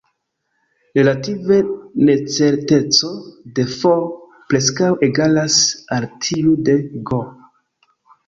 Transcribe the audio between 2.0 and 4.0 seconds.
necerteco de "F"